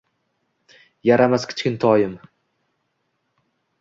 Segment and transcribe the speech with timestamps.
[1.09, 2.17] Yaramas kichkintoyim